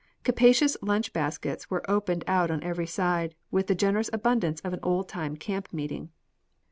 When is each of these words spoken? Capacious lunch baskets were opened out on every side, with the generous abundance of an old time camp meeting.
Capacious 0.23 0.75
lunch 0.81 1.13
baskets 1.13 1.69
were 1.69 1.87
opened 1.87 2.23
out 2.25 2.49
on 2.49 2.63
every 2.63 2.87
side, 2.87 3.35
with 3.51 3.67
the 3.67 3.75
generous 3.75 4.09
abundance 4.11 4.59
of 4.61 4.73
an 4.73 4.79
old 4.81 5.07
time 5.07 5.37
camp 5.37 5.71
meeting. 5.71 6.09